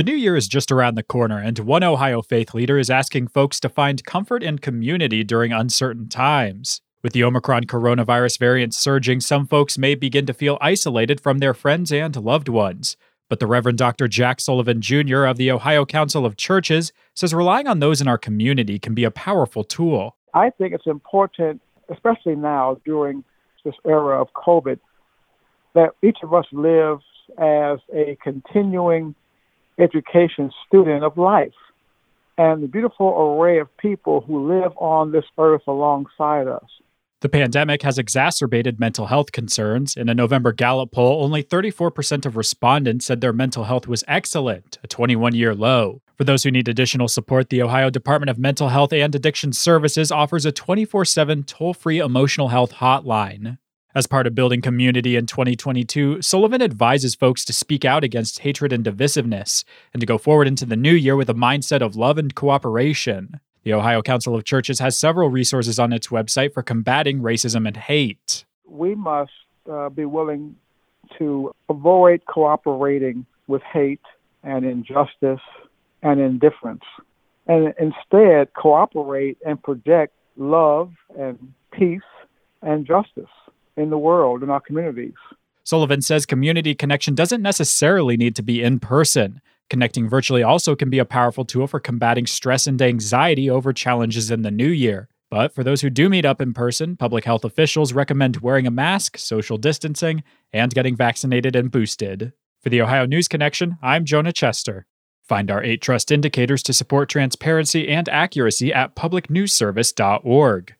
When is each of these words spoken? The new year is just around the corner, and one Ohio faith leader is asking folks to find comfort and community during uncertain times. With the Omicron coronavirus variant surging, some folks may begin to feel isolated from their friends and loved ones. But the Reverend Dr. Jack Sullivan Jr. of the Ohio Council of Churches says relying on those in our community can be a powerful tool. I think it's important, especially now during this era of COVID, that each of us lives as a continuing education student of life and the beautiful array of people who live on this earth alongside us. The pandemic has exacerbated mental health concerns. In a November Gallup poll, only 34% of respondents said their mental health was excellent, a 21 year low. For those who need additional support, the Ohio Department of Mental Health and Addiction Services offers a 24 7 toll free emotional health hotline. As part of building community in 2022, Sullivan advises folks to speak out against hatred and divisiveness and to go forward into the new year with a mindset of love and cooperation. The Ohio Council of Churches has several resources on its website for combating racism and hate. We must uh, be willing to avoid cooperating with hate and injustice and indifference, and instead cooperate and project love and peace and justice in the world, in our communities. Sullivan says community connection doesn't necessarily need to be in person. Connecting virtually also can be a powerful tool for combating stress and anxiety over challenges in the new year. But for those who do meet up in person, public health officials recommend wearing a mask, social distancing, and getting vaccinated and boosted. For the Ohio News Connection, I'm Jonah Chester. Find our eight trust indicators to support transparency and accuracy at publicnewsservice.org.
The 0.00 0.04
new 0.04 0.16
year 0.16 0.34
is 0.34 0.48
just 0.48 0.72
around 0.72 0.94
the 0.94 1.02
corner, 1.02 1.36
and 1.36 1.58
one 1.58 1.82
Ohio 1.82 2.22
faith 2.22 2.54
leader 2.54 2.78
is 2.78 2.88
asking 2.88 3.28
folks 3.28 3.60
to 3.60 3.68
find 3.68 4.02
comfort 4.02 4.42
and 4.42 4.58
community 4.58 5.22
during 5.22 5.52
uncertain 5.52 6.08
times. 6.08 6.80
With 7.02 7.12
the 7.12 7.22
Omicron 7.22 7.64
coronavirus 7.64 8.38
variant 8.38 8.72
surging, 8.72 9.20
some 9.20 9.46
folks 9.46 9.76
may 9.76 9.94
begin 9.94 10.24
to 10.24 10.32
feel 10.32 10.56
isolated 10.58 11.20
from 11.20 11.36
their 11.36 11.52
friends 11.52 11.92
and 11.92 12.16
loved 12.16 12.48
ones. 12.48 12.96
But 13.28 13.40
the 13.40 13.46
Reverend 13.46 13.76
Dr. 13.76 14.08
Jack 14.08 14.40
Sullivan 14.40 14.80
Jr. 14.80 15.24
of 15.24 15.36
the 15.36 15.50
Ohio 15.50 15.84
Council 15.84 16.24
of 16.24 16.38
Churches 16.38 16.94
says 17.14 17.34
relying 17.34 17.66
on 17.66 17.80
those 17.80 18.00
in 18.00 18.08
our 18.08 18.16
community 18.16 18.78
can 18.78 18.94
be 18.94 19.04
a 19.04 19.10
powerful 19.10 19.64
tool. 19.64 20.16
I 20.32 20.48
think 20.48 20.72
it's 20.72 20.86
important, 20.86 21.60
especially 21.90 22.36
now 22.36 22.78
during 22.86 23.22
this 23.66 23.74
era 23.86 24.18
of 24.18 24.28
COVID, 24.32 24.78
that 25.74 25.90
each 26.02 26.20
of 26.22 26.32
us 26.32 26.46
lives 26.52 27.04
as 27.36 27.80
a 27.94 28.16
continuing 28.22 29.14
education 29.80 30.50
student 30.66 31.04
of 31.04 31.16
life 31.16 31.54
and 32.38 32.62
the 32.62 32.68
beautiful 32.68 33.08
array 33.08 33.58
of 33.58 33.74
people 33.76 34.22
who 34.22 34.48
live 34.48 34.72
on 34.76 35.12
this 35.12 35.24
earth 35.38 35.62
alongside 35.66 36.48
us. 36.48 36.64
The 37.20 37.28
pandemic 37.28 37.82
has 37.82 37.98
exacerbated 37.98 38.80
mental 38.80 39.08
health 39.08 39.30
concerns. 39.30 39.94
In 39.94 40.08
a 40.08 40.14
November 40.14 40.52
Gallup 40.52 40.92
poll, 40.92 41.22
only 41.22 41.42
34% 41.42 42.24
of 42.24 42.38
respondents 42.38 43.04
said 43.04 43.20
their 43.20 43.34
mental 43.34 43.64
health 43.64 43.86
was 43.86 44.02
excellent, 44.08 44.78
a 44.82 44.86
21 44.86 45.34
year 45.34 45.54
low. 45.54 46.00
For 46.16 46.24
those 46.24 46.44
who 46.44 46.50
need 46.50 46.66
additional 46.66 47.08
support, 47.08 47.50
the 47.50 47.62
Ohio 47.62 47.90
Department 47.90 48.30
of 48.30 48.38
Mental 48.38 48.68
Health 48.68 48.94
and 48.94 49.14
Addiction 49.14 49.52
Services 49.52 50.10
offers 50.10 50.46
a 50.46 50.52
24 50.52 51.04
7 51.04 51.42
toll 51.42 51.74
free 51.74 51.98
emotional 51.98 52.48
health 52.48 52.74
hotline. 52.74 53.58
As 53.92 54.06
part 54.06 54.28
of 54.28 54.36
building 54.36 54.60
community 54.60 55.16
in 55.16 55.26
2022, 55.26 56.22
Sullivan 56.22 56.62
advises 56.62 57.16
folks 57.16 57.44
to 57.44 57.52
speak 57.52 57.84
out 57.84 58.04
against 58.04 58.38
hatred 58.38 58.72
and 58.72 58.84
divisiveness 58.84 59.64
and 59.92 60.00
to 60.00 60.06
go 60.06 60.16
forward 60.16 60.46
into 60.46 60.64
the 60.64 60.76
new 60.76 60.92
year 60.92 61.16
with 61.16 61.28
a 61.28 61.34
mindset 61.34 61.82
of 61.82 61.96
love 61.96 62.16
and 62.16 62.32
cooperation. 62.32 63.40
The 63.64 63.72
Ohio 63.72 64.00
Council 64.00 64.36
of 64.36 64.44
Churches 64.44 64.78
has 64.78 64.96
several 64.96 65.28
resources 65.28 65.80
on 65.80 65.92
its 65.92 66.06
website 66.06 66.54
for 66.54 66.62
combating 66.62 67.20
racism 67.20 67.66
and 67.66 67.76
hate. 67.76 68.44
We 68.64 68.94
must 68.94 69.32
uh, 69.68 69.88
be 69.88 70.04
willing 70.04 70.54
to 71.18 71.52
avoid 71.68 72.24
cooperating 72.26 73.26
with 73.48 73.62
hate 73.62 74.00
and 74.44 74.64
injustice 74.64 75.40
and 76.00 76.20
indifference, 76.20 76.84
and 77.48 77.74
instead 77.80 78.54
cooperate 78.54 79.38
and 79.44 79.60
project 79.60 80.14
love 80.36 80.92
and 81.18 81.52
peace 81.72 82.00
and 82.62 82.86
justice 82.86 83.26
in 83.76 83.90
the 83.90 83.98
world, 83.98 84.42
in 84.42 84.50
our 84.50 84.60
communities. 84.60 85.14
Sullivan 85.64 86.02
says 86.02 86.26
community 86.26 86.74
connection 86.74 87.14
doesn't 87.14 87.42
necessarily 87.42 88.16
need 88.16 88.34
to 88.36 88.42
be 88.42 88.62
in 88.62 88.80
person. 88.80 89.40
Connecting 89.68 90.08
virtually 90.08 90.42
also 90.42 90.74
can 90.74 90.90
be 90.90 90.98
a 90.98 91.04
powerful 91.04 91.44
tool 91.44 91.66
for 91.66 91.78
combating 91.78 92.26
stress 92.26 92.66
and 92.66 92.80
anxiety 92.82 93.48
over 93.48 93.72
challenges 93.72 94.30
in 94.30 94.42
the 94.42 94.50
new 94.50 94.68
year. 94.68 95.08
But 95.30 95.54
for 95.54 95.62
those 95.62 95.80
who 95.80 95.90
do 95.90 96.08
meet 96.08 96.24
up 96.24 96.40
in 96.40 96.52
person, 96.52 96.96
public 96.96 97.24
health 97.24 97.44
officials 97.44 97.92
recommend 97.92 98.38
wearing 98.38 98.66
a 98.66 98.70
mask, 98.72 99.16
social 99.16 99.58
distancing, 99.58 100.24
and 100.52 100.74
getting 100.74 100.96
vaccinated 100.96 101.54
and 101.54 101.70
boosted. 101.70 102.32
For 102.60 102.68
the 102.68 102.82
Ohio 102.82 103.06
News 103.06 103.28
Connection, 103.28 103.78
I'm 103.80 104.04
Jonah 104.04 104.32
Chester. 104.32 104.86
Find 105.22 105.48
our 105.48 105.62
eight 105.62 105.80
trust 105.80 106.10
indicators 106.10 106.64
to 106.64 106.72
support 106.72 107.08
transparency 107.08 107.88
and 107.88 108.08
accuracy 108.08 108.74
at 108.74 108.96
publicnewsservice.org. 108.96 110.74